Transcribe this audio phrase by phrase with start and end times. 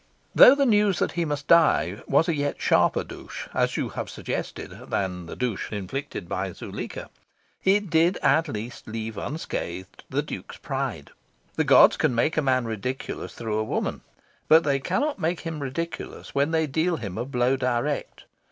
[0.33, 4.09] Though the news that he must die was a yet sharper douche, as you have
[4.09, 7.11] suggested, than the douche inflicted by Zuleika,
[7.63, 11.11] it did at least leave unscathed the Duke's pride.
[11.55, 14.01] The gods can make a man ridiculous through a woman,
[14.47, 18.23] but they cannot make him ridiculous when they deal him a blow direct.